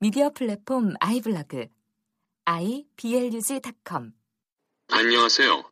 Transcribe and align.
미디어 0.00 0.30
플랫폼 0.30 0.94
아이블로그 1.00 1.68
iblog.com 2.44 4.12
안녕하세요. 4.88 5.70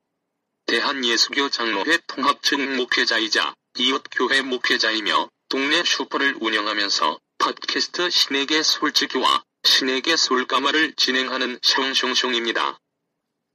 대한예수교 0.67 1.51
장로회 1.51 1.99
통합측 2.07 2.77
목회자이자 2.77 3.55
이웃교회 3.77 4.43
목회자이며 4.43 5.29
동네 5.49 5.83
슈퍼를 5.83 6.37
운영하면서 6.41 7.19
팟캐스트 7.39 8.11
신에게 8.11 8.63
솔직히와 8.63 9.43
신에게 9.65 10.17
솔까말을 10.17 10.95
진행하는 10.95 11.59
숑숑숑입니다. 11.59 12.79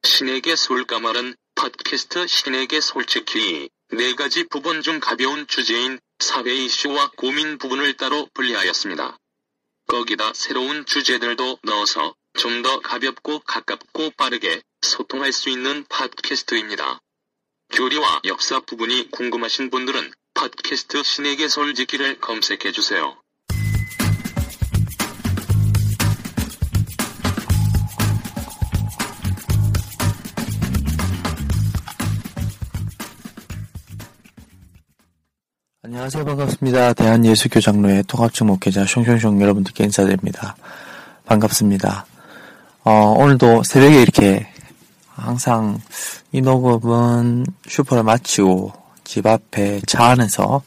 신에게 0.03 0.55
솔까말은 0.55 1.35
팟캐스트 1.55 2.27
신에게 2.27 2.81
솔직히 2.81 3.69
네 3.93 4.13
가지 4.15 4.43
부분 4.43 4.81
중 4.81 4.99
가벼운 4.99 5.47
주제인 5.47 5.97
사회 6.19 6.53
이슈와 6.53 7.11
고민 7.15 7.57
부분을 7.57 7.95
따로 7.95 8.27
분리하였습니다. 8.33 9.17
거기다 9.87 10.33
새로운 10.33 10.85
주제들도 10.85 11.59
넣어서 11.63 12.15
좀 12.37 12.61
더 12.61 12.79
가볍고 12.79 13.39
가깝고 13.39 14.11
빠르게 14.11 14.61
소통할 14.81 15.31
수 15.31 15.49
있는 15.49 15.85
팟캐스트입니다. 15.89 16.99
교리와 17.71 18.21
역사 18.25 18.59
부분이 18.59 19.09
궁금하신 19.11 19.69
분들은 19.69 20.11
팟캐스트 20.33 21.03
신에게 21.03 21.47
솔직히를 21.47 22.19
검색해 22.19 22.71
주세요. 22.71 23.19
안녕하세요. 35.87 36.25
반갑습니다. 36.25 36.91
대한예수교 36.91 37.61
장로회 37.61 38.03
통합측 38.09 38.45
목회자 38.45 38.83
숑숑숑 38.83 39.39
여러분들께 39.39 39.85
인사드립니다. 39.85 40.57
반갑습니다. 41.25 42.05
어, 42.83 42.91
오늘도 43.17 43.63
새벽에 43.63 44.01
이렇게 44.01 44.49
항상 45.15 45.79
이 46.33 46.41
녹음은 46.41 47.45
슈퍼를 47.69 48.03
마치고 48.03 48.73
집 49.05 49.27
앞에 49.27 49.79
차 49.87 50.07
안에서 50.07 50.61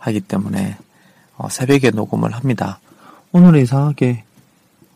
하기 0.00 0.22
때문에 0.22 0.76
어, 1.36 1.48
새벽에 1.48 1.92
녹음을 1.92 2.34
합니다. 2.34 2.80
오늘은 3.30 3.62
이상하게 3.62 4.24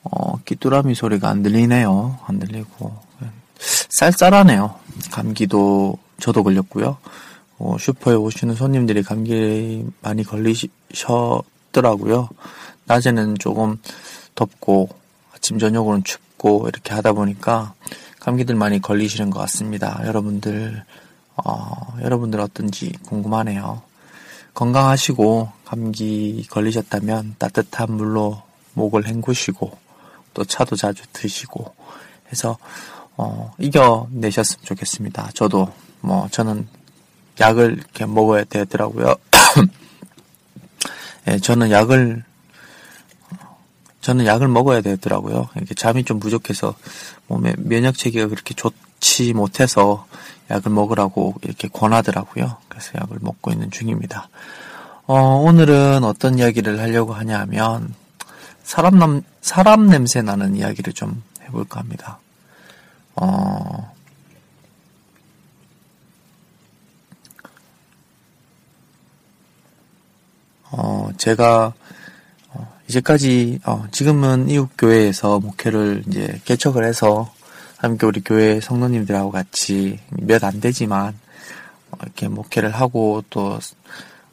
어, 0.02 0.36
귀뚜라미 0.46 0.96
소리가 0.96 1.28
안 1.28 1.44
들리네요. 1.44 2.18
안 2.26 2.40
들리고 2.40 2.92
쌀쌀하네요. 3.60 4.74
감기도 5.12 5.96
저도 6.18 6.42
걸렸고요. 6.42 6.96
어, 7.60 7.76
슈퍼에 7.78 8.14
오시는 8.14 8.54
손님들이 8.54 9.02
감기 9.02 9.84
많이 10.00 10.24
걸리셨더라고요. 10.24 12.30
낮에는 12.86 13.36
조금 13.38 13.76
덥고 14.34 14.88
아침 15.34 15.58
저녁으로는 15.58 16.02
춥고 16.02 16.68
이렇게 16.68 16.94
하다 16.94 17.12
보니까 17.12 17.74
감기들 18.18 18.54
많이 18.54 18.80
걸리시는 18.80 19.28
것 19.28 19.40
같습니다. 19.40 20.00
여러분들 20.06 20.82
어, 21.36 21.98
여러분들 22.00 22.40
어떤지 22.40 22.92
궁금하네요. 23.04 23.82
건강하시고 24.54 25.52
감기 25.66 26.46
걸리셨다면 26.50 27.34
따뜻한 27.38 27.92
물로 27.92 28.40
목을 28.72 29.06
헹구시고 29.06 29.76
또 30.32 30.44
차도 30.46 30.76
자주 30.76 31.02
드시고 31.12 31.74
해서 32.32 32.56
어, 33.18 33.52
이겨내셨으면 33.58 34.64
좋겠습니다. 34.64 35.32
저도 35.34 35.70
뭐 36.00 36.26
저는 36.30 36.66
약을 37.40 37.72
이렇게 37.78 38.06
먹어야 38.06 38.44
되더라고요. 38.44 39.14
예, 41.28 41.38
저는 41.38 41.70
약을 41.70 42.22
저는 44.00 44.26
약을 44.26 44.48
먹어야 44.48 44.80
되더라고요. 44.80 45.48
이렇게 45.56 45.74
잠이 45.74 46.04
좀 46.04 46.20
부족해서 46.20 46.74
몸에 47.26 47.54
면역 47.58 47.96
체계가 47.96 48.28
그렇게 48.28 48.54
좋지 48.54 49.34
못해서 49.34 50.06
약을 50.50 50.70
먹으라고 50.72 51.34
이렇게 51.42 51.68
권하더라고요. 51.68 52.56
그래서 52.68 52.92
약을 52.96 53.18
먹고 53.20 53.50
있는 53.50 53.70
중입니다. 53.70 54.28
어, 55.06 55.42
오늘은 55.44 56.04
어떤 56.04 56.38
이야기를 56.38 56.80
하려고 56.80 57.12
하냐 57.14 57.40
하면 57.40 57.94
사람 58.62 58.98
남 58.98 59.22
사람 59.40 59.88
냄새 59.88 60.22
나는 60.22 60.56
이야기를 60.56 60.92
좀 60.92 61.22
해볼까 61.42 61.80
합니다. 61.80 62.18
어, 63.16 63.92
어, 70.70 71.08
제가, 71.16 71.72
어, 72.50 72.72
이제까지, 72.88 73.60
어, 73.64 73.84
지금은 73.90 74.48
이웃 74.50 74.68
교회에서 74.78 75.40
목회를 75.40 76.04
이제 76.08 76.40
개척을 76.44 76.84
해서, 76.84 77.32
함께 77.78 78.06
우리 78.06 78.20
교회 78.20 78.60
성도님들하고 78.60 79.30
같이 79.30 79.98
몇 80.10 80.44
안 80.44 80.60
되지만, 80.60 81.18
어, 81.90 81.96
이렇게 82.02 82.28
목회를 82.28 82.70
하고 82.70 83.22
또, 83.30 83.58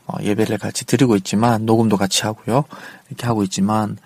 어, 0.06 0.18
예배를 0.22 0.58
같이 0.58 0.86
드리고 0.86 1.16
있지만, 1.18 1.66
녹음도 1.66 1.98
같이 1.98 2.24
하고요. 2.24 2.66
이렇게 3.10 3.26
하고 3.26 3.44
있지만, 3.44 3.98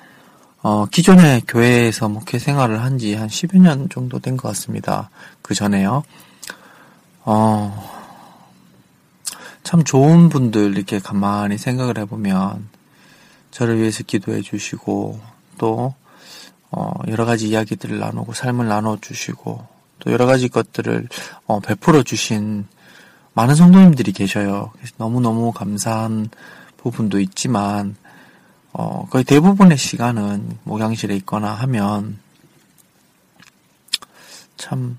어, 0.64 0.86
기존의 0.86 1.42
교회에서 1.48 2.08
목회 2.08 2.38
생활을 2.40 2.82
한 2.84 2.98
지한 3.00 3.28
10여 3.30 3.60
년 3.60 3.90
정도 3.90 4.20
된 4.20 4.38
것 4.38 4.48
같습니다. 4.50 5.10
그 5.42 5.54
전에요. 5.56 6.04
어, 7.26 8.01
참 9.64 9.84
좋은 9.84 10.30
분들 10.30 10.76
이렇게 10.76 11.00
가만히 11.00 11.58
생각을 11.58 11.98
해보면 12.00 12.70
저를 13.52 13.80
위해서 13.80 14.04
기도해 14.04 14.42
주시고 14.42 15.20
또 15.58 15.94
어, 16.72 16.94
여러 17.10 17.26
가지 17.26 17.50
이야기들을 17.50 18.00
나누고 18.00 18.34
삶을 18.34 18.68
나눠 18.68 18.98
주시고 19.00 19.68
또 20.00 20.12
여러 20.12 20.26
가지 20.26 20.48
것들을 20.50 21.08
어, 21.46 21.60
베풀어 21.60 22.04
주신 22.04 22.66
많은 23.34 23.56
성도님들이 23.56 24.14
계셔요. 24.14 24.72
너무너무 24.98 25.52
감사한 25.52 26.30
부분도 26.78 27.20
있지만 27.20 27.96
어, 28.74 29.06
거의 29.10 29.24
대부분의 29.24 29.78
시간은 29.78 30.60
목양실에 30.64 31.16
있거나 31.18 31.54
하면 31.54 32.20
참 34.58 34.98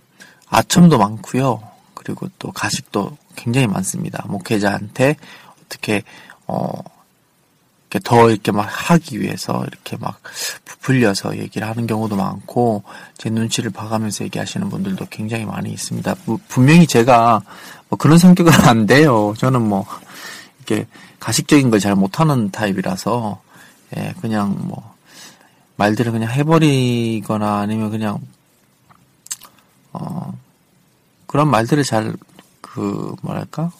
아첨도 0.48 0.98
많고요. 0.98 1.71
그리고 2.02 2.28
또 2.38 2.50
가식도 2.52 3.16
굉장히 3.36 3.66
많습니다. 3.66 4.24
목회자한테 4.28 5.16
어떻게 5.64 6.02
어 6.46 6.70
이렇게 7.90 8.00
더 8.04 8.30
이렇게 8.30 8.52
막 8.52 8.62
하기 8.62 9.20
위해서 9.20 9.62
이렇게 9.66 9.96
막 9.98 10.20
부풀려서 10.64 11.36
얘기를 11.38 11.68
하는 11.68 11.86
경우도 11.86 12.16
많고 12.16 12.84
제 13.18 13.28
눈치를 13.28 13.70
봐가면서 13.70 14.24
얘기하시는 14.24 14.68
분들도 14.70 15.06
굉장히 15.10 15.44
많이 15.44 15.70
있습니다. 15.70 16.14
분명히 16.48 16.86
제가 16.86 17.42
뭐 17.88 17.98
그런 17.98 18.16
성격은 18.16 18.52
안 18.66 18.86
돼요. 18.86 19.34
저는 19.36 19.60
뭐 19.62 19.86
이렇게 20.58 20.86
가식적인 21.20 21.70
걸 21.70 21.80
잘 21.80 21.94
못하는 21.94 22.50
타입이라서 22.50 23.40
예 23.96 24.14
그냥 24.20 24.56
뭐 24.62 24.94
말들을 25.76 26.12
그냥 26.12 26.30
해버리거나 26.30 27.58
아니면 27.58 27.90
그냥 27.90 28.18
어 29.92 30.32
그런 31.32 31.50
말들을 31.50 31.82
잘 31.82 32.14
그 32.72 33.14
뭐랄까 33.20 33.70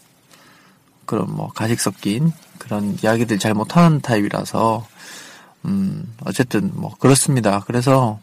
그런 1.06 1.34
뭐 1.34 1.49
가식 1.49 1.81
섞인 1.81 2.32
그런 2.58 2.99
이야기들 3.02 3.38
잘 3.38 3.54
못하는 3.54 4.00
타입이라서 4.02 4.87
음 5.64 6.14
어쨌든 6.25 6.70
뭐 6.75 6.94
그렇습니다. 6.99 7.64
그래서 7.66 8.20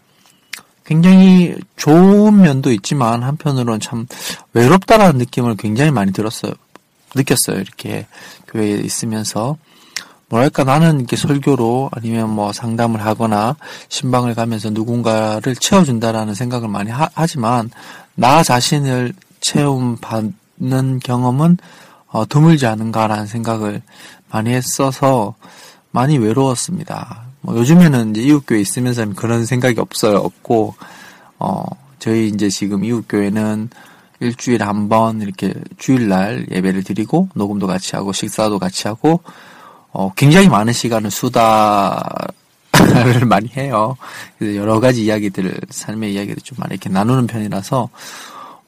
굉장히 0.85 1.55
좋은 1.75 2.41
면도 2.41 2.71
있지만 2.71 3.23
한편으로는 3.23 3.79
참 3.79 4.05
외롭다라는 4.53 5.17
느낌을 5.17 5.55
굉장히 5.57 5.89
많이 5.91 6.13
들었어요. 6.13 6.53
느꼈어요. 7.15 7.59
이렇게 7.59 8.05
교회에 8.47 8.77
있으면서 8.77 9.57
뭐랄까 10.29 10.63
나는 10.63 10.99
이렇게 10.99 11.15
설교로 11.15 11.89
아니면 11.91 12.29
뭐 12.29 12.53
상담을 12.53 13.03
하거나 13.03 13.55
신방을 13.89 14.35
가면서 14.35 14.69
누군가를 14.69 15.55
채워준다라는 15.55 16.35
생각을 16.35 16.67
많이 16.67 16.91
하, 16.91 17.09
지만 17.27 17.71
나 18.15 18.43
자신을 18.43 19.13
체험 19.41 19.97
받는 19.97 20.99
경험은 21.03 21.57
어, 22.07 22.27
드물지 22.27 22.65
않은가라는 22.65 23.25
생각을 23.27 23.81
많이 24.31 24.51
했어서 24.51 25.35
많이 25.91 26.17
외로웠습니다. 26.17 27.23
뭐 27.41 27.55
요즘에는 27.55 28.11
이제 28.11 28.21
이웃교회 28.21 28.59
있으면서는 28.61 29.15
그런 29.15 29.45
생각이 29.45 29.79
없어요. 29.79 30.17
없고, 30.17 30.75
어, 31.39 31.63
저희 31.99 32.27
이제 32.27 32.49
지금 32.49 32.83
이웃교회는 32.83 33.69
일주일에 34.19 34.65
한 34.65 34.89
번 34.89 35.21
이렇게 35.21 35.53
주일날 35.77 36.47
예배를 36.51 36.83
드리고, 36.83 37.29
녹음도 37.33 37.65
같이 37.67 37.95
하고, 37.95 38.11
식사도 38.11 38.59
같이 38.59 38.87
하고, 38.87 39.21
어, 39.91 40.11
굉장히 40.15 40.49
많은 40.49 40.73
시간을 40.73 41.11
수다를 41.11 42.01
많이 43.27 43.49
해요. 43.49 43.97
여러 44.41 44.79
가지 44.79 45.03
이야기들을, 45.05 45.59
삶의 45.69 46.13
이야기를 46.13 46.37
좀 46.43 46.57
많이 46.59 46.73
이렇게 46.73 46.89
나누는 46.89 47.27
편이라서, 47.27 47.89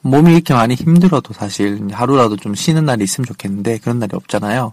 몸이 0.00 0.32
이렇게 0.32 0.52
많이 0.52 0.74
힘들어도 0.74 1.32
사실 1.32 1.88
하루라도 1.92 2.36
좀 2.36 2.54
쉬는 2.54 2.84
날이 2.84 3.04
있으면 3.04 3.26
좋겠는데, 3.26 3.78
그런 3.78 3.98
날이 3.98 4.10
없잖아요. 4.14 4.72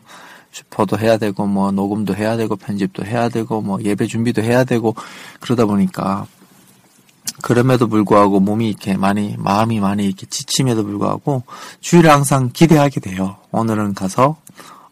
슈퍼도 0.51 0.97
해야 0.97 1.17
되고 1.17 1.45
뭐 1.45 1.71
녹음도 1.71 2.15
해야 2.15 2.35
되고 2.35 2.55
편집도 2.55 3.05
해야 3.05 3.29
되고 3.29 3.61
뭐 3.61 3.79
예배 3.81 4.07
준비도 4.07 4.41
해야 4.41 4.63
되고 4.63 4.95
그러다 5.39 5.65
보니까 5.65 6.25
그럼에도 7.41 7.87
불구하고 7.87 8.39
몸이 8.39 8.69
이렇게 8.69 8.97
많이 8.97 9.35
마음이 9.37 9.79
많이 9.79 10.05
이렇게 10.05 10.25
지침에도 10.25 10.83
불구하고 10.83 11.43
주일에 11.79 12.09
항상 12.09 12.49
기대하게 12.51 12.99
돼요. 12.99 13.37
오늘은 13.51 13.93
가서 13.93 14.37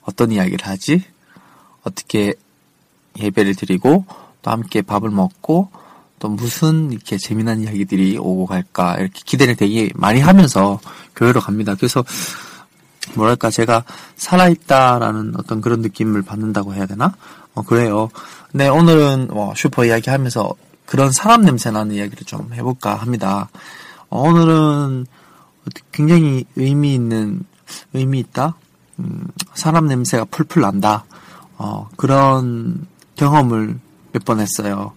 어떤 0.02 0.32
이야기를 0.32 0.66
하지? 0.66 1.04
어떻게 1.88 2.34
예배를 3.20 3.56
드리고 3.56 4.06
또 4.42 4.52
함께 4.52 4.82
밥을 4.82 5.10
먹고 5.10 5.70
또 6.20 6.30
무슨 6.30 6.92
이렇게 6.92 7.18
재미난 7.18 7.62
이야기들이 7.62 8.18
오고 8.18 8.48
갈까 8.48 8.96
이렇게 8.98 9.22
기대를 9.26 9.56
되게 9.56 9.90
많이 9.96 10.20
하면서 10.20 10.80
교회로 11.16 11.42
갑니다. 11.42 11.76
그래서 11.76 12.04
뭐랄까 13.16 13.50
제가 13.50 13.84
살아있다라는 14.16 15.34
어떤 15.38 15.62
그런 15.62 15.82
느낌을 15.82 16.24
받는다고 16.24 16.74
해야 16.74 16.86
되나? 16.86 17.16
어 17.54 17.62
그래요. 17.62 18.10
네 18.52 18.68
오늘은 18.68 19.28
뭐 19.32 19.54
슈퍼 19.56 19.86
이야기하면서 19.86 20.54
그런 20.86 21.12
사람 21.12 21.44
냄새 21.44 21.70
나는 21.70 21.96
이야기를 21.96 22.26
좀 22.26 22.54
해볼까 22.54 22.96
합니다. 22.96 23.50
어, 24.10 24.22
오늘은 24.22 25.06
굉장히 25.92 26.46
의미 26.56 26.96
있는 26.96 27.44
의미 27.94 28.20
있다. 28.20 28.56
음, 29.00 29.28
사람 29.54 29.88
냄새가 29.88 30.26
풀풀 30.26 30.62
난다. 30.62 31.04
어, 31.58 31.88
그런 31.98 32.86
경험을 33.16 33.80
몇 34.14 34.24
번 34.26 34.40
했어요. 34.40 34.94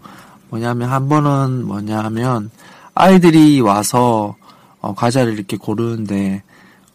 뭐냐면 0.48 0.90
한 0.90 1.08
번은 1.08 1.66
뭐냐면 1.66 2.50
아이들이 2.94 3.60
와서 3.60 4.36
어, 4.80 4.94
과자를 4.94 5.34
이렇게 5.34 5.56
고르는데 5.56 6.42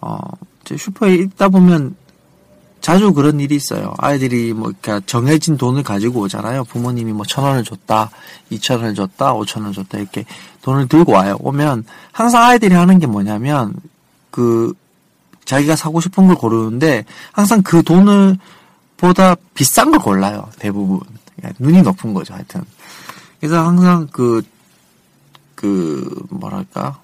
어, 0.01 0.17
슈퍼에 0.77 1.15
있다 1.15 1.49
보면 1.49 1.95
자주 2.81 3.13
그런 3.13 3.39
일이 3.39 3.55
있어요. 3.55 3.93
아이들이 3.97 4.53
뭐 4.53 4.69
이렇게 4.69 5.03
정해진 5.07 5.57
돈을 5.57 5.81
가지고 5.83 6.21
오잖아요. 6.21 6.65
부모님이 6.65 7.13
뭐 7.13 7.25
천 7.25 7.43
원을 7.43 7.63
줬다, 7.63 8.11
이천 8.51 8.77
원을 8.77 8.93
줬다, 8.93 9.33
오천 9.33 9.63
원을 9.63 9.73
줬다 9.73 9.97
이렇게 9.97 10.25
돈을 10.61 10.87
들고 10.87 11.11
와요. 11.13 11.35
오면 11.39 11.85
항상 12.11 12.43
아이들이 12.43 12.75
하는 12.75 12.99
게 12.99 13.07
뭐냐면 13.07 13.73
그 14.29 14.73
자기가 15.45 15.75
사고 15.75 15.99
싶은 16.01 16.27
걸 16.27 16.35
고르는데 16.35 17.05
항상 17.31 17.61
그 17.63 17.81
돈을 17.81 18.37
보다 19.07 19.35
비싼 19.53 19.91
걸 19.91 19.99
골라요. 19.99 20.49
대부분 20.59 20.99
그러니까 21.35 21.63
눈이 21.63 21.81
높은 21.81 22.13
거죠. 22.13 22.33
하여튼 22.33 22.63
그래서 23.39 23.65
항상 23.65 24.07
그 24.07 24.41
그 25.65 26.25
뭐랄까 26.29 26.99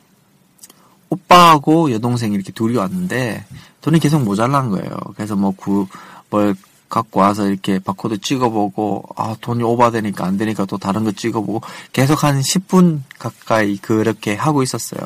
오빠하고 1.10 1.92
여동생이 1.92 2.36
이렇게 2.36 2.52
둘이 2.52 2.78
왔는데 2.78 3.46
돈이 3.82 4.00
계속 4.00 4.24
모자란 4.24 4.70
거예요. 4.70 4.92
그래서 5.16 5.36
뭐 5.36 5.52
구, 5.52 5.88
뭘 6.30 6.56
갖고 6.88 7.22
와서 7.22 7.48
이렇게 7.48 7.80
바코드 7.80 8.20
찍어보고 8.20 9.06
아 9.16 9.36
돈이 9.42 9.64
오버되니까 9.64 10.26
안 10.26 10.38
되니까 10.38 10.66
또 10.66 10.78
다른 10.78 11.04
거 11.04 11.12
찍어보고 11.12 11.62
계속 11.92 12.24
한 12.24 12.40
10분 12.40 13.02
가까이 13.18 13.78
그렇게 13.78 14.36
하고 14.36 14.62
있었어요. 14.62 15.02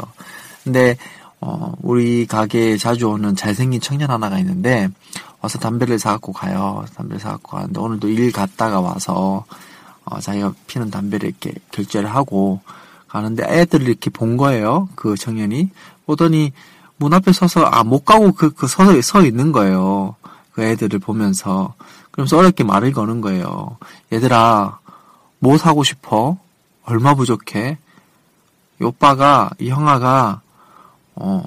근데 0.64 0.98
어 1.42 1.74
우리 1.82 2.26
가게에 2.26 2.78
자주 2.78 3.08
오는 3.08 3.36
잘생긴 3.36 3.82
청년 3.82 4.10
하나가 4.10 4.40
있는데 4.40 4.90
와서 5.46 5.60
담배를 5.60 6.00
사갖고 6.00 6.34
가요. 6.34 6.86
담배를 6.96 7.20
사갖고 7.20 7.58
가는데 7.58 7.80
오늘도 7.80 8.10
일 8.10 8.32
갔다가 8.32 8.82
와서 8.82 9.46
어 10.06 10.20
자기가 10.20 10.54
피는 10.68 10.90
담배를 10.90 11.30
이렇게 11.30 11.54
결제를 11.72 12.14
하고 12.14 12.62
가는데 13.08 13.44
애들을 13.48 13.88
이렇게 13.88 14.10
본 14.10 14.38
거예요. 14.38 14.90
그 14.96 15.16
청년이 15.16 15.70
보더니 16.06 16.52
문 16.98 17.14
앞에 17.14 17.32
서서 17.32 17.66
아 17.66 17.84
못 17.84 18.06
가고 18.06 18.32
그, 18.34 18.50
그 18.52 18.68
서서 18.68 19.00
서 19.02 19.24
있는 19.24 19.52
거예요. 19.52 20.16
그 20.54 20.64
애들을 20.64 20.98
보면서 21.00 21.76
그러면서 22.12 22.38
어렵게 22.38 22.64
말을 22.64 22.92
거는 22.92 23.22
거예요. 23.22 23.78
얘들아 24.12 24.80
뭐 25.40 25.58
사고 25.58 25.84
싶어? 25.84 26.38
얼마 26.86 27.14
부족해? 27.14 27.78
이 28.82 28.84
오빠가 28.84 29.52
이 29.60 29.70
형아가 29.70 30.42
어 31.16 31.44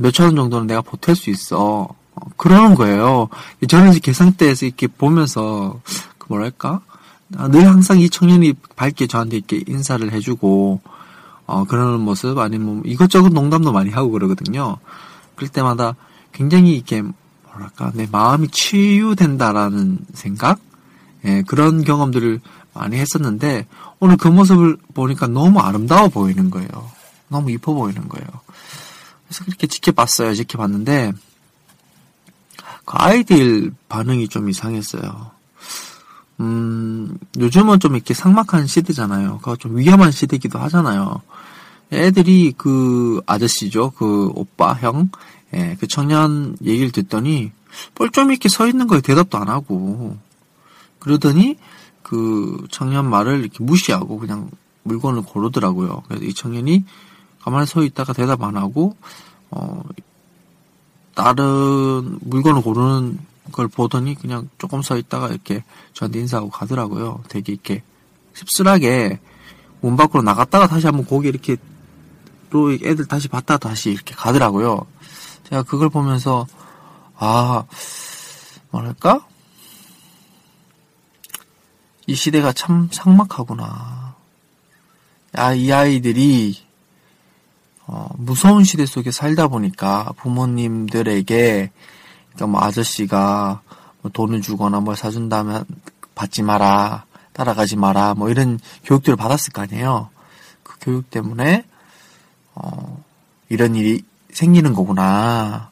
몇 0.00 0.12
천 0.12 0.26
원 0.26 0.36
정도는 0.36 0.68
내가 0.68 0.80
보탤 0.80 1.16
수 1.16 1.30
있어. 1.30 1.88
어, 2.20 2.30
그러는 2.36 2.74
거예요. 2.74 3.28
저는 3.68 3.90
이제 3.90 4.00
계산대에서 4.00 4.66
이렇게 4.66 4.86
보면서 4.86 5.80
그 6.18 6.26
뭐랄까 6.28 6.80
아, 7.36 7.48
늘 7.48 7.66
항상 7.66 8.00
이 8.00 8.08
청년이 8.08 8.54
밝게 8.76 9.06
저한테 9.06 9.36
이렇게 9.36 9.62
인사를 9.66 10.12
해주고 10.12 10.80
어, 11.46 11.64
그러는 11.64 12.00
모습 12.00 12.38
아니면 12.38 12.66
뭐 12.66 12.82
이것저것 12.84 13.30
농담도 13.30 13.72
많이 13.72 13.90
하고 13.90 14.10
그러거든요. 14.10 14.76
그럴 15.34 15.48
때마다 15.48 15.94
굉장히 16.32 16.74
이렇게 16.74 17.02
뭐랄까 17.44 17.90
내 17.94 18.06
마음이 18.10 18.48
치유된다라는 18.48 19.98
생각, 20.12 20.60
예, 21.24 21.42
그런 21.42 21.84
경험들을 21.84 22.40
많이 22.74 22.96
했었는데 22.96 23.66
오늘 23.98 24.16
그 24.16 24.28
모습을 24.28 24.76
보니까 24.94 25.26
너무 25.26 25.58
아름다워 25.58 26.08
보이는 26.08 26.50
거예요. 26.50 26.68
너무 27.28 27.50
이뻐 27.50 27.72
보이는 27.72 28.08
거예요. 28.08 28.26
그래서 29.26 29.44
그렇게 29.44 29.66
지켜봤어요. 29.66 30.34
지켜봤는데 30.34 31.12
그 31.12 31.18
아이들 32.96 33.72
반응이 33.88 34.28
좀 34.28 34.48
이상했어요. 34.48 35.30
음, 36.40 37.18
요즘은 37.38 37.80
좀 37.80 37.94
이렇게 37.96 38.14
상막한 38.14 38.66
시대잖아요. 38.66 39.38
그거 39.38 39.56
좀 39.56 39.76
위험한 39.76 40.12
시대기도 40.12 40.58
하잖아요. 40.58 41.20
애들이 41.92 42.54
그 42.56 43.20
아저씨죠. 43.26 43.92
그 43.96 44.30
오빠, 44.34 44.74
형, 44.74 45.10
예, 45.54 45.76
그 45.80 45.86
청년 45.86 46.56
얘기를 46.62 46.92
듣더니 46.92 47.50
뻘쭘 47.94 48.30
이렇게 48.30 48.48
서 48.48 48.66
있는 48.66 48.86
거에 48.86 49.00
대답도 49.00 49.38
안 49.38 49.48
하고 49.48 50.16
그러더니 50.98 51.56
그 52.02 52.66
청년 52.70 53.08
말을 53.08 53.40
이렇게 53.40 53.62
무시하고 53.62 54.18
그냥 54.18 54.50
물건을 54.82 55.22
고르더라고요. 55.22 56.02
그래서 56.08 56.24
이 56.24 56.34
청년이 56.34 56.84
가만히 57.40 57.66
서 57.66 57.82
있다가 57.82 58.12
대답 58.12 58.42
안 58.42 58.56
하고 58.56 58.96
어 59.50 59.82
다른 61.18 62.16
물건을 62.20 62.62
고르는 62.62 63.18
걸 63.50 63.66
보더니 63.66 64.14
그냥 64.14 64.48
조금 64.56 64.82
서 64.82 64.96
있다가 64.96 65.26
이렇게 65.26 65.64
저한테 65.92 66.20
인사하고 66.20 66.48
가더라고요. 66.48 67.24
되게 67.28 67.54
이렇게 67.54 67.82
씁쓸하게 68.34 69.18
문 69.80 69.96
밖으로 69.96 70.22
나갔다가 70.22 70.68
다시 70.68 70.86
한번 70.86 71.04
고개 71.04 71.28
이렇게 71.28 71.56
또 72.50 72.72
애들 72.72 73.06
다시 73.06 73.26
봤다 73.26 73.58
다시 73.58 73.90
이렇게 73.90 74.14
가더라고요. 74.14 74.86
제가 75.48 75.64
그걸 75.64 75.88
보면서 75.88 76.46
아 77.16 77.64
뭐랄까 78.70 79.26
이 82.06 82.14
시대가 82.14 82.52
참 82.52 82.88
삭막하구나. 82.92 84.14
아, 85.32 85.52
이 85.52 85.72
아이들이 85.72 86.56
어, 87.88 88.10
무서운 88.18 88.64
시대 88.64 88.84
속에 88.84 89.10
살다 89.10 89.48
보니까 89.48 90.12
부모님들에게 90.18 91.70
그러니까 92.34 92.46
뭐 92.46 92.60
아저씨가 92.62 93.62
뭐 94.02 94.10
돈을 94.12 94.42
주거나 94.42 94.80
뭘 94.80 94.94
사준다면 94.94 95.64
받지 96.14 96.42
마라, 96.42 97.04
따라가지 97.32 97.76
마라, 97.76 98.14
뭐 98.14 98.28
이런 98.28 98.60
교육들을 98.84 99.16
받았을 99.16 99.52
거 99.52 99.62
아니에요. 99.62 100.10
그 100.62 100.76
교육 100.82 101.10
때문에 101.10 101.64
어, 102.54 103.02
이런 103.48 103.74
일이 103.74 104.02
생기는 104.32 104.74
거구나. 104.74 105.70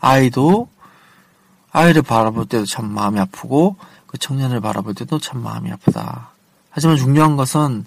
아이도 0.00 0.68
아이를 1.70 2.02
바라볼 2.02 2.46
때도 2.46 2.66
참 2.66 2.90
마음이 2.90 3.20
아프고 3.20 3.76
그 4.06 4.18
청년을 4.18 4.60
바라볼 4.60 4.94
때도 4.94 5.20
참 5.20 5.42
마음이 5.42 5.70
아프다. 5.70 6.30
하지만 6.70 6.96
중요한 6.96 7.36
것은 7.36 7.84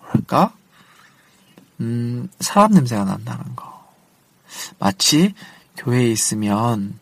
뭐랄까? 0.00 0.52
음, 1.80 2.28
사람 2.40 2.72
냄새가 2.72 3.04
난다는 3.04 3.56
거. 3.56 3.86
마치 4.78 5.34
교회에 5.76 6.10
있으면 6.10 6.98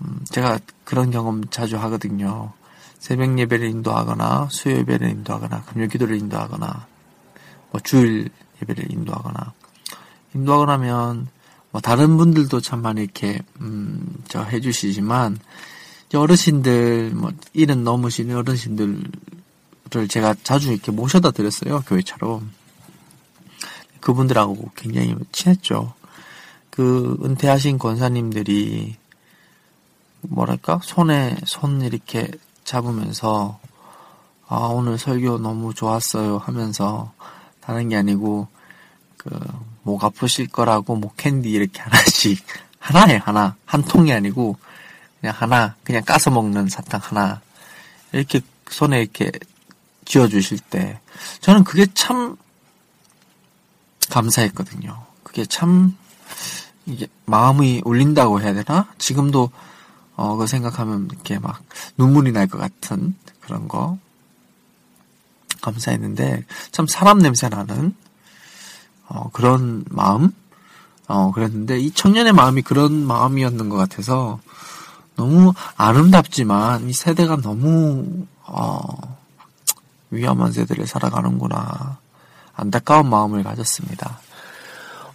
음, 0.00 0.24
제가 0.30 0.58
그런 0.84 1.10
경험 1.10 1.44
자주 1.50 1.76
하거든요. 1.78 2.52
새벽 2.98 3.38
예배를 3.38 3.68
인도하거나 3.68 4.48
수요 4.50 4.76
예배를 4.76 5.08
인도하거나 5.10 5.62
금요 5.62 5.88
기도를 5.88 6.16
인도하거나 6.18 6.86
뭐 7.70 7.80
주일 7.82 8.30
예배를 8.62 8.92
인도하거나 8.92 9.52
인도하고 10.34 10.66
나면 10.66 11.28
뭐 11.72 11.80
다른 11.80 12.16
분들도 12.16 12.60
참 12.60 12.82
많이 12.82 13.02
이렇게 13.02 13.40
음 13.60 14.22
저 14.28 14.42
해주시지만 14.42 15.38
어르신들 16.14 17.12
뭐 17.14 17.32
일은 17.54 17.84
넘으신 17.84 18.34
어르신들 18.34 19.02
분들을 19.92 20.08
제가 20.08 20.34
자주 20.42 20.72
이렇게 20.72 20.90
모셔다 20.90 21.30
드렸어요. 21.30 21.82
교회처럼. 21.86 22.50
그분들하고 24.02 24.70
굉장히 24.76 25.16
친했죠. 25.32 25.94
그 26.70 27.16
은퇴하신 27.24 27.78
권사님들이 27.78 28.96
뭐랄까? 30.22 30.78
손에 30.82 31.36
손 31.46 31.80
이렇게 31.80 32.30
잡으면서 32.64 33.58
아 34.46 34.56
오늘 34.66 34.98
설교 34.98 35.38
너무 35.38 35.72
좋았어요 35.72 36.36
하면서 36.38 37.12
다른 37.60 37.88
게 37.88 37.96
아니고 37.96 38.48
그 39.16 39.30
목 39.82 40.04
아프실 40.04 40.46
거라고 40.48 40.96
목 40.96 41.16
캔디 41.16 41.50
이렇게 41.50 41.80
하나씩 41.80 42.44
하나에 42.78 43.16
하나. 43.16 43.56
한 43.64 43.82
통이 43.82 44.12
아니고 44.12 44.56
그냥 45.20 45.34
하나 45.38 45.76
그냥 45.84 46.02
까서 46.04 46.30
먹는 46.30 46.68
사탕 46.68 47.00
하나. 47.02 47.40
이렇게 48.12 48.40
손에 48.68 49.00
이렇게 49.02 49.30
쥐어 50.04 50.28
주실 50.28 50.58
때. 50.58 50.98
저는 51.40 51.64
그게 51.64 51.86
참 51.94 52.36
감사했거든요. 54.12 55.04
그게 55.22 55.46
참 55.46 55.96
이게 56.84 57.06
마음이 57.24 57.80
울린다고 57.84 58.40
해야 58.40 58.52
되나? 58.52 58.88
지금도 58.98 59.50
어, 60.16 60.36
그 60.36 60.46
생각하면 60.46 61.08
이렇게 61.10 61.38
막 61.38 61.62
눈물이 61.96 62.32
날 62.32 62.46
것 62.46 62.58
같은 62.58 63.14
그런 63.40 63.68
거 63.68 63.98
감사했는데 65.62 66.44
참 66.72 66.86
사람 66.86 67.18
냄새 67.20 67.48
나는 67.48 67.94
어, 69.08 69.30
그런 69.32 69.84
마음 69.88 70.32
어, 71.08 71.32
그랬는데 71.32 71.78
이 71.80 71.90
청년의 71.90 72.32
마음이 72.32 72.62
그런 72.62 73.06
마음이었는 73.06 73.68
것 73.68 73.76
같아서 73.76 74.40
너무 75.16 75.54
아름답지만 75.76 76.88
이 76.88 76.92
세대가 76.92 77.36
너무 77.36 78.26
어, 78.44 78.82
위험한 80.10 80.52
세대를 80.52 80.86
살아가는구나 80.86 82.01
안타까운 82.62 83.08
마음을 83.08 83.42
가졌습니다. 83.42 84.18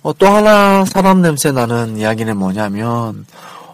어, 0.04 0.14
또 0.14 0.28
하나 0.28 0.86
사람 0.86 1.22
냄새 1.22 1.52
나는 1.52 1.98
이야기는 1.98 2.38
뭐냐면 2.38 3.26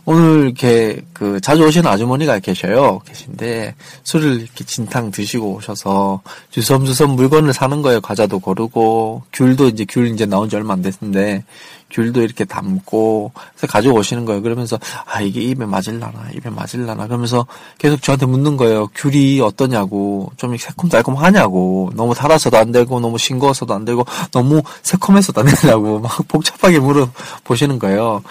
오늘 0.06 0.46
이렇게 0.46 1.02
그 1.14 1.40
자주 1.40 1.64
오시는 1.64 1.90
아주머니가 1.90 2.40
계셔요. 2.40 3.00
계신데 3.06 3.76
술을 4.04 4.42
이렇게 4.42 4.66
진탕 4.66 5.12
드시고 5.12 5.54
오셔서 5.56 6.22
주섬주섬 6.52 7.12
물건을 7.12 7.54
사는 7.54 7.82
거예요. 7.82 8.02
과자도 8.02 8.40
고르고 8.40 9.24
귤도 9.32 9.70
이제 9.70 9.86
귤 9.88 10.08
이제 10.08 10.26
나온 10.26 10.50
지 10.50 10.58
얼마 10.58 10.74
안 10.74 10.82
됐는데 10.82 11.46
귤도 11.90 12.22
이렇게 12.22 12.44
담고 12.44 13.32
그래서 13.56 13.68
가지고 13.68 13.96
오시는 14.00 14.26
거예요. 14.26 14.42
그러면서 14.42 14.78
아 15.06 15.22
이게 15.22 15.42
입에 15.42 15.66
맞을라나 15.66 16.32
입에 16.34 16.50
맞을라나 16.50 17.08
그러면서 17.08 17.46
계속 17.78 18.02
저한테 18.02 18.26
묻는 18.26 18.58
거예요. 18.58 18.88
귤이 18.96 19.40
어떠냐고 19.40 20.32
좀 20.36 20.58
새콤달콤하냐고 20.58 21.92
너무 21.96 22.14
달아서도 22.14 22.58
안 22.58 22.72
되고 22.74 23.00
너무 23.00 23.18
싱거워서도 23.18 23.74
안 23.74 23.86
되고 23.86 24.06
너무 24.32 24.62
새콤해서도 24.82 25.42
안 25.42 25.48
되냐고 25.48 26.00
막 26.00 26.28
복잡하게 26.28 26.80
물어보시는 26.80 27.80
거예요. 27.80 28.22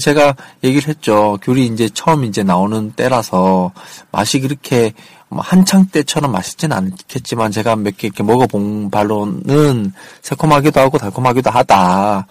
제가 0.00 0.34
얘기를 0.64 0.88
했죠. 0.88 1.38
귤이 1.42 1.66
이제 1.66 1.88
처음 1.92 2.24
이제 2.24 2.42
나오는 2.42 2.92
때라서 2.92 3.72
맛이 4.12 4.40
그렇게 4.40 4.92
뭐 5.28 5.40
한창 5.42 5.86
때처럼 5.86 6.30
맛있지는 6.32 6.76
않겠지만 6.76 7.50
제가 7.50 7.74
몇 7.76 7.96
개 7.96 8.06
이렇게 8.06 8.22
먹어본 8.22 8.90
바로는 8.90 9.92
새콤하기도 10.22 10.80
하고 10.80 10.98
달콤하기도 10.98 11.50
하다. 11.50 12.26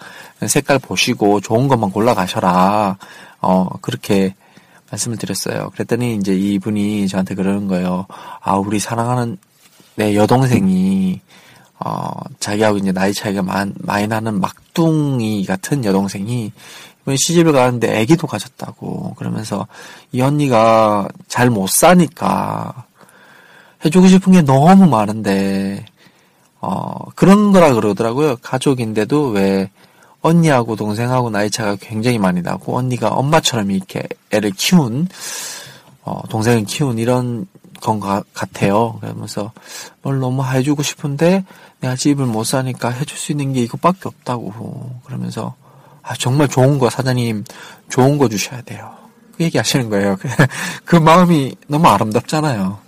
색깔 0.46 0.78
보시고 0.78 1.40
좋은 1.40 1.68
것만 1.68 1.90
골라 1.90 2.14
가셔라. 2.14 2.96
어, 3.40 3.68
그렇게 3.82 4.34
말씀을 4.90 5.18
드렸어요. 5.18 5.70
그랬더니 5.74 6.14
이제 6.16 6.34
이분이 6.34 7.08
저한테 7.08 7.34
그러는 7.34 7.66
거예요. 7.68 8.06
아, 8.40 8.54
우리 8.54 8.78
사랑하는 8.78 9.36
내 9.96 10.14
여동생이 10.14 11.20
어, 11.78 12.10
자기하고 12.40 12.78
이제 12.78 12.92
나이 12.92 13.12
차이가 13.12 13.42
많, 13.42 13.74
많이 13.78 14.06
나는 14.06 14.40
막둥이 14.40 15.44
같은 15.44 15.84
여동생이 15.84 16.52
시집을 17.14 17.52
가는데 17.52 18.00
아기도 18.00 18.26
가졌다고 18.26 19.14
그러면서 19.14 19.68
이 20.10 20.20
언니가 20.20 21.08
잘 21.28 21.50
못 21.50 21.68
사니까 21.70 22.84
해주고 23.84 24.08
싶은 24.08 24.32
게 24.32 24.42
너무 24.42 24.86
많은데 24.86 25.84
어 26.60 27.04
그런 27.14 27.52
거라 27.52 27.72
그러더라고요. 27.74 28.36
가족인데도 28.42 29.28
왜 29.28 29.70
언니하고 30.22 30.74
동생하고 30.74 31.30
나이 31.30 31.50
차가 31.50 31.76
굉장히 31.76 32.18
많이 32.18 32.42
나고 32.42 32.76
언니가 32.76 33.10
엄마처럼 33.10 33.70
이렇게 33.70 34.02
애를 34.32 34.50
키운 34.50 35.06
어 36.02 36.22
동생을 36.28 36.64
키운 36.64 36.98
이런 36.98 37.46
건 37.80 38.00
같아요 38.00 38.98
그러면서 39.00 39.52
뭘 40.02 40.18
너무 40.18 40.44
해주고 40.44 40.82
싶은데 40.82 41.44
내가 41.80 41.96
집을 41.96 42.26
못 42.26 42.44
사니까 42.44 42.90
해줄 42.90 43.16
수 43.18 43.32
있는 43.32 43.52
게 43.52 43.62
이것밖에 43.62 44.00
없다고 44.04 45.00
그러면서 45.04 45.54
아, 46.06 46.14
정말 46.14 46.46
좋은 46.48 46.78
거, 46.78 46.88
사장님, 46.88 47.44
좋은 47.88 48.16
거 48.16 48.28
주셔야 48.28 48.62
돼요. 48.62 48.94
그 49.36 49.42
얘기 49.42 49.58
하시는 49.58 49.90
거예요. 49.90 50.16
그 50.84 50.94
마음이 50.94 51.56
너무 51.66 51.88
아름답잖아요. 51.88 52.78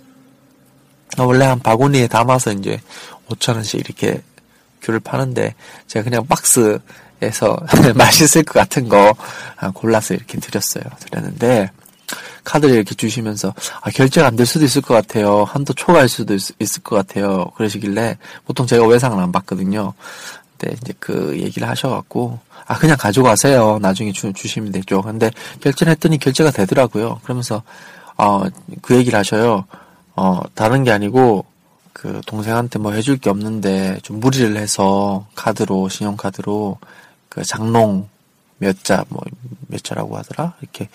원래 1.17 1.45
한 1.45 1.59
바구니에 1.59 2.07
담아서 2.07 2.53
이제 2.53 2.79
5천 3.27 3.55
원씩 3.55 3.81
이렇게 3.81 4.21
귤을 4.83 5.01
파는데, 5.01 5.53
제가 5.87 6.05
그냥 6.05 6.25
박스에서 6.27 7.57
맛있을 7.95 8.43
것 8.43 8.53
같은 8.53 8.87
거 8.87 9.13
골라서 9.73 10.13
이렇게 10.13 10.39
드렸어요. 10.39 10.83
드렸는데, 10.99 11.71
카드를 12.43 12.75
이렇게 12.75 12.95
주시면서, 12.95 13.53
아, 13.81 13.89
결제가 13.91 14.27
안 14.27 14.35
될 14.35 14.45
수도 14.45 14.65
있을 14.65 14.81
것 14.81 14.93
같아요. 14.93 15.43
한도 15.43 15.73
초과할 15.73 16.07
수도 16.09 16.33
있, 16.35 16.41
있을 16.59 16.81
것 16.83 16.95
같아요. 16.95 17.45
그러시길래, 17.55 18.17
보통 18.45 18.65
제가 18.67 18.85
외상을 18.87 19.17
안 19.21 19.31
받거든요. 19.31 19.93
때 20.59 20.75
이제 20.81 20.93
그 20.99 21.39
얘기를 21.39 21.67
하셔갖고 21.69 22.39
아 22.67 22.77
그냥 22.77 22.97
가져가세요. 22.97 23.79
나중에 23.81 24.11
주, 24.11 24.31
주시면 24.33 24.71
되죠. 24.73 25.01
근데 25.01 25.31
결제를 25.61 25.91
했더니 25.91 26.17
결제가 26.19 26.51
되더라고요. 26.51 27.19
그러면서 27.23 27.63
어 28.17 28.43
그 28.81 28.95
얘기를 28.95 29.17
하셔요. 29.17 29.65
어 30.15 30.41
다른 30.55 30.83
게 30.83 30.91
아니고 30.91 31.45
그 31.93 32.21
동생한테 32.25 32.77
뭐 32.79 32.91
해줄 32.91 33.17
게 33.17 33.29
없는데 33.29 33.99
좀 34.03 34.19
무리를 34.19 34.55
해서 34.57 35.25
카드로 35.35 35.87
신용카드로 35.89 36.77
그 37.29 37.43
장롱 37.43 38.09
몇 38.59 38.83
자 38.83 39.05
뭐 39.09 39.21
몇 39.67 39.81
자라고 39.83 40.17
하더라 40.17 40.55
이렇게 40.61 40.89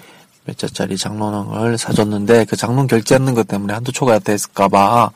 몇 0.44 0.58
자짜리 0.58 0.96
장롱을 0.96 1.78
사줬는데 1.78 2.44
그 2.44 2.56
장롱 2.56 2.86
결제하는 2.86 3.34
것 3.34 3.48
때문에 3.48 3.72
한두 3.72 3.92
초가 3.92 4.18
됐을까봐 4.18 5.10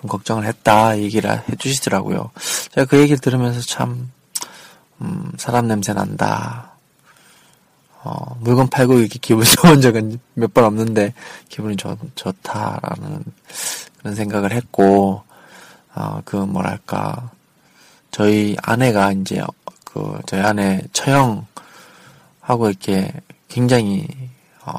좀 0.00 0.08
걱정을 0.08 0.46
했다 0.46 0.98
얘기를 0.98 1.42
해주시더라고요. 1.50 2.30
제가 2.74 2.86
그 2.86 2.98
얘기를 2.98 3.18
들으면서 3.18 3.60
참 3.60 4.10
음, 5.00 5.32
사람 5.36 5.68
냄새 5.68 5.92
난다. 5.92 6.72
어, 8.04 8.36
물건 8.40 8.68
팔고 8.68 8.98
이렇게 8.98 9.18
기분 9.20 9.44
좋은 9.46 9.80
적은 9.80 10.18
몇 10.34 10.52
번 10.54 10.64
없는데 10.64 11.14
기분이 11.48 11.76
좋, 11.76 11.96
좋다라는 12.14 13.24
그런 13.98 14.14
생각을 14.14 14.52
했고 14.52 15.22
어, 15.94 16.20
그 16.24 16.36
뭐랄까 16.36 17.30
저희 18.10 18.56
아내가 18.62 19.12
이제 19.12 19.42
그 19.84 20.18
저희 20.26 20.40
아내 20.40 20.82
처형 20.92 21.46
하고 22.40 22.68
이렇게 22.68 23.12
굉장히 23.48 24.08
어, 24.64 24.78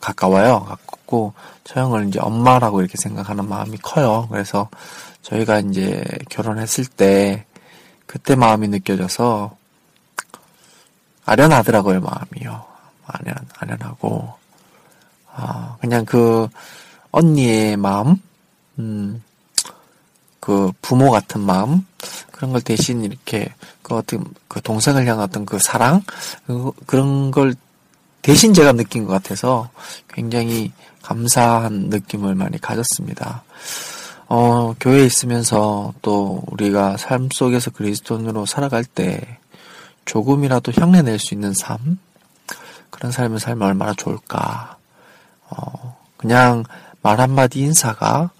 가까워요. 0.00 0.64
가깝고 0.64 1.34
처형을 1.64 2.08
이제 2.08 2.18
엄마라고 2.20 2.80
이렇게 2.80 2.96
생각하는 2.96 3.48
마음이 3.48 3.78
커요. 3.78 4.28
그래서 4.30 4.68
저희가 5.22 5.60
이제 5.60 6.04
결혼했을 6.28 6.84
때 6.86 7.46
그때 8.06 8.34
마음이 8.34 8.68
느껴져서 8.68 9.56
아련하더라고요 11.24 12.00
마음이요. 12.00 12.64
아련 13.06 13.36
아련하고 13.58 14.34
아 15.34 15.76
그냥 15.80 16.04
그 16.04 16.48
언니의 17.10 17.76
마음, 17.76 18.16
음, 18.78 19.22
그 20.40 20.72
부모 20.82 21.10
같은 21.10 21.40
마음 21.40 21.86
그런 22.32 22.52
걸 22.52 22.60
대신 22.60 23.04
이렇게 23.04 23.52
그 23.82 23.94
어떤 23.94 24.24
그 24.48 24.60
동생을 24.60 25.06
향한 25.06 25.24
어떤 25.24 25.46
그 25.46 25.58
사랑 25.58 26.02
그, 26.46 26.72
그런 26.86 27.30
걸 27.30 27.54
대신 28.22 28.54
제가 28.54 28.72
느낀 28.72 29.04
것 29.04 29.12
같아서 29.12 29.68
굉장히 30.08 30.72
감사한 31.02 31.88
느낌을 31.90 32.34
많이 32.36 32.60
가졌습니다. 32.60 33.42
어, 34.28 34.74
교회에 34.80 35.04
있으면서 35.04 35.92
또 36.00 36.42
우리가 36.46 36.96
삶 36.96 37.28
속에서 37.30 37.70
그리스도인으로 37.70 38.46
살아갈 38.46 38.84
때 38.84 39.38
조금이라도 40.04 40.72
향내 40.74 41.02
낼 41.02 41.18
수 41.18 41.34
있는 41.34 41.52
삶? 41.52 41.98
그런 42.90 43.10
삶을 43.12 43.40
살면 43.40 43.66
얼마나 43.68 43.92
좋을까. 43.94 44.76
어, 45.50 45.96
그냥 46.16 46.64
말 47.02 47.20
한마디 47.20 47.60
인사가 47.60 48.30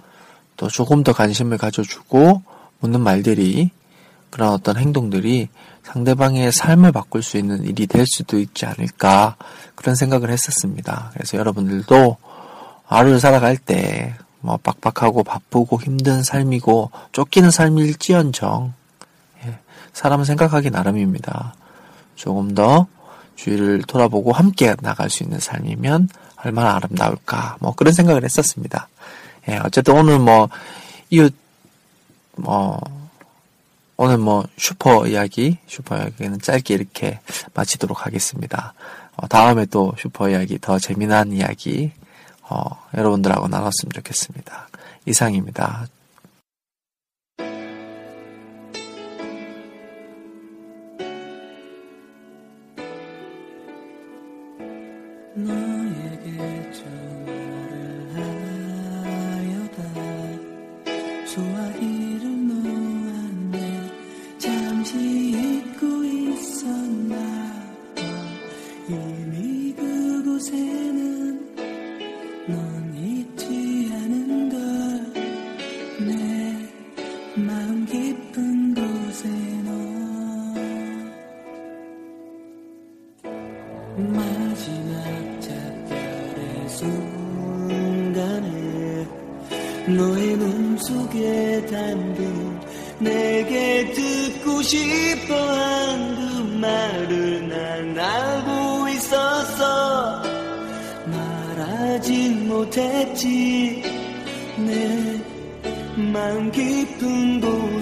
또 0.56 0.68
조금 0.68 1.02
더 1.02 1.12
관심을 1.12 1.58
가져주고 1.58 2.42
묻는 2.78 3.00
말들이 3.00 3.70
그런 4.30 4.50
어떤 4.50 4.76
행동들이 4.76 5.48
상대방의 5.84 6.52
삶을 6.52 6.92
바꿀 6.92 7.22
수 7.22 7.36
있는 7.36 7.64
일이 7.64 7.86
될 7.86 8.04
수도 8.06 8.38
있지 8.38 8.66
않을까 8.66 9.36
그런 9.74 9.94
생각을 9.94 10.30
했었습니다. 10.30 11.10
그래서 11.12 11.38
여러분들도 11.38 12.16
하루를 12.86 13.20
살아갈 13.20 13.56
때 13.56 14.14
뭐 14.42 14.56
빡빡하고 14.58 15.22
바쁘고 15.22 15.80
힘든 15.80 16.22
삶이고 16.22 16.90
쫓기는 17.12 17.50
삶일지언정 17.50 18.74
예, 19.44 19.58
사람은 19.92 20.24
생각하기 20.24 20.70
나름입니다. 20.70 21.54
조금 22.16 22.54
더 22.54 22.86
주위를 23.36 23.82
돌아보고 23.82 24.32
함께 24.32 24.74
나갈 24.80 25.08
수 25.10 25.22
있는 25.22 25.38
삶이면 25.38 26.08
얼마나 26.44 26.74
아름다울까 26.74 27.56
뭐 27.60 27.72
그런 27.74 27.94
생각을 27.94 28.24
했었습니다. 28.24 28.88
예, 29.48 29.60
어쨌든 29.64 29.94
오늘 29.94 30.18
뭐 30.18 30.48
이웃 31.08 31.32
뭐 32.36 32.80
오늘 33.96 34.18
뭐 34.18 34.44
슈퍼 34.56 35.06
이야기 35.06 35.58
슈퍼 35.66 35.96
이야기는 35.96 36.40
짧게 36.40 36.74
이렇게 36.74 37.20
마치도록 37.54 38.06
하겠습니다. 38.06 38.74
어, 39.16 39.26
다음에 39.28 39.66
또 39.66 39.94
슈퍼 39.98 40.28
이야기 40.28 40.58
더 40.58 40.78
재미난 40.78 41.32
이야기 41.32 41.92
어, 42.42 42.64
여러분들하고 42.96 43.48
나눴으면 43.48 43.92
좋겠습니다. 43.94 44.68
이상입니다. 45.06 45.86
이미 68.92 69.74
그곳에는 69.74 71.56
넌 72.46 72.94
있지 72.94 73.71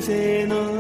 깊은 0.01 0.80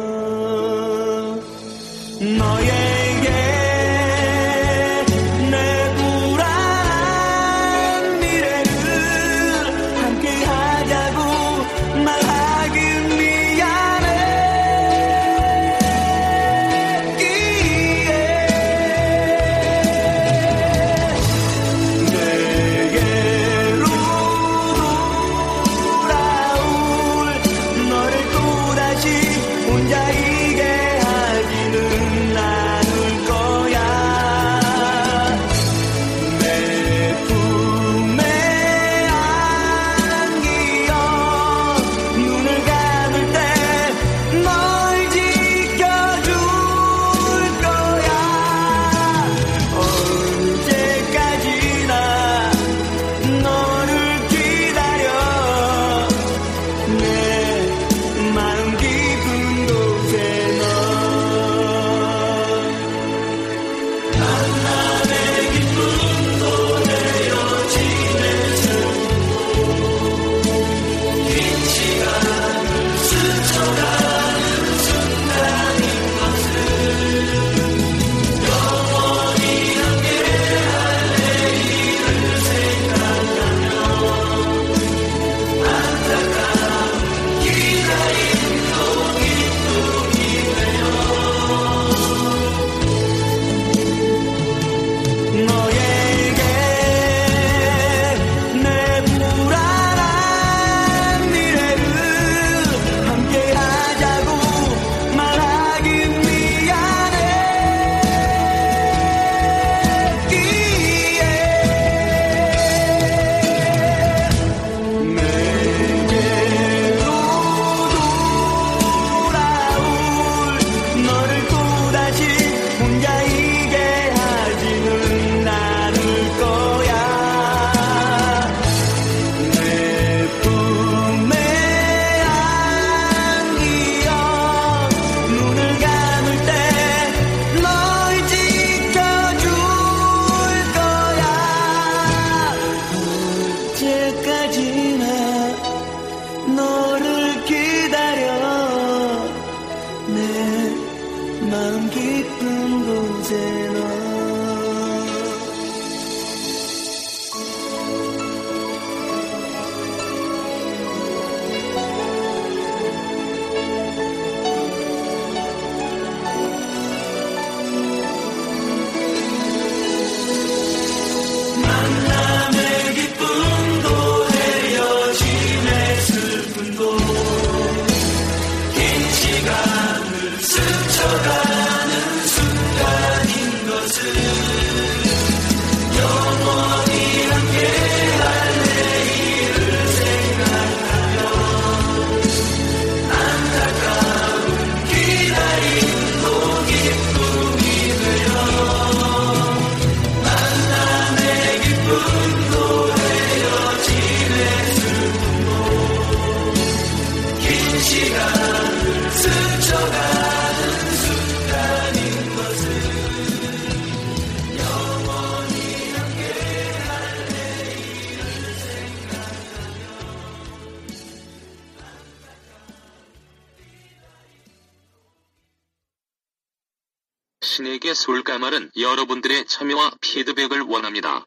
말은 228.40 228.70
여러분들의 228.76 229.46
참여와 229.46 229.92
피드백을 230.00 230.62
원합니다. 230.62 231.26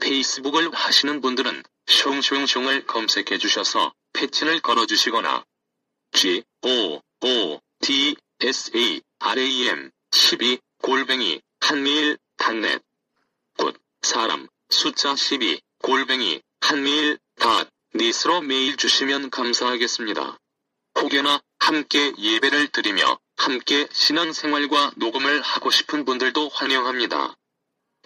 페이스북을 0.00 0.72
하시는 0.72 1.20
분들은 1.20 1.62
숑숑숑을 1.86 2.86
검색해 2.86 3.38
주셔서 3.38 3.92
패친을 4.12 4.60
걸어 4.60 4.86
주시거나 4.86 5.44
G 6.12 6.42
O 6.62 7.00
O 7.22 7.60
D 7.80 8.16
S 8.40 8.70
A 8.76 9.00
R 9.20 9.40
A 9.40 9.68
M 9.68 9.90
12 10.12 10.58
골뱅이 10.82 11.40
한메일 11.60 12.18
dot 12.36 12.59
net 12.59 12.82
good 13.56 13.76
사람 14.02 14.46
숫자 14.68 15.16
12 15.16 15.60
골뱅이 15.78 16.42
한메일 16.60 17.18
dot 17.36 17.68
net으로 17.94 18.42
메일 18.42 18.76
주시면 18.76 19.30
감사하겠습니다. 19.30 20.38
혹여나 21.00 21.40
함께 21.58 22.12
예배를 22.18 22.68
드리며 22.68 23.18
함께 23.36 23.86
신앙생활과 23.92 24.92
녹음을 24.96 25.42
하고 25.42 25.70
싶은 25.70 26.04
분들도 26.04 26.48
환영합니다. 26.48 27.34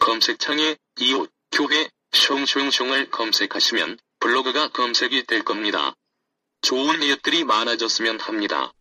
검색창에 0.01 0.77
이웃, 1.01 1.31
교회, 1.53 1.88
숑숑숑을 2.12 3.11
검색하시면 3.11 3.99
블로그가 4.21 4.69
검색이 4.69 5.25
될 5.25 5.45
겁니다. 5.45 5.95
좋은 6.62 7.03
이웃들이 7.03 7.45
많아졌으면 7.45 8.21
합니다. 8.21 8.73